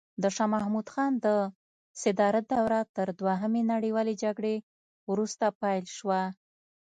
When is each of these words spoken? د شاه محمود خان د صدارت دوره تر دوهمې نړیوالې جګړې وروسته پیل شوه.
د 0.23 0.25
شاه 0.35 0.51
محمود 0.53 0.87
خان 0.93 1.13
د 1.25 1.27
صدارت 2.01 2.45
دوره 2.53 2.79
تر 2.95 3.07
دوهمې 3.19 3.61
نړیوالې 3.73 4.13
جګړې 4.23 4.55
وروسته 5.11 5.45
پیل 5.61 5.85
شوه. 5.97 6.21